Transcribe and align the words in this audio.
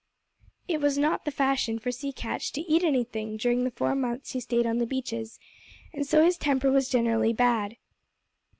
It 0.67 0.81
was 0.81 0.97
not 0.97 1.25
the 1.25 1.31
fashion 1.31 1.77
for 1.77 1.91
Sea 1.91 2.11
Catch 2.11 2.53
to 2.53 2.61
eat 2.61 2.83
anything 2.83 3.37
during 3.37 3.63
the 3.65 3.69
four 3.69 3.93
months 3.93 4.31
he 4.31 4.39
stayed 4.39 4.65
on 4.65 4.79
the 4.79 4.87
beaches, 4.87 5.37
and 5.93 6.07
so 6.07 6.25
his 6.25 6.37
temper 6.39 6.71
was 6.71 6.89
generally 6.89 7.33
bad. 7.33 7.77